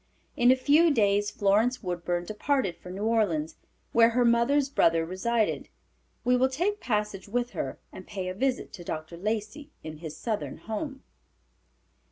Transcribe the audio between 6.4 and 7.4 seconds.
take passage